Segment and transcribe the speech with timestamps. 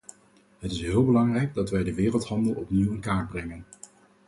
[0.59, 3.65] Het is heel belangrijk dat wij de wereldhandel opnieuw in kaart brengen.